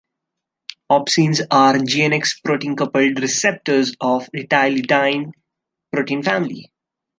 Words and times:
Opsins 0.91 1.41
are 1.51 1.75
Gn-x 1.75 2.39
protein-coupled 2.41 3.19
receptors 3.21 3.95
of 4.01 4.27
the 4.33 4.47
retinylidene 4.47 5.31
protein 5.91 6.23
family. 6.23 6.73